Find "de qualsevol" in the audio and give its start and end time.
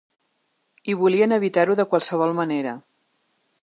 1.81-2.37